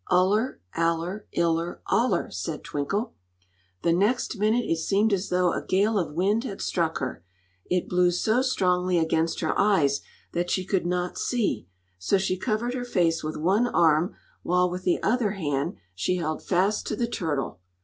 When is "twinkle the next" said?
2.63-4.35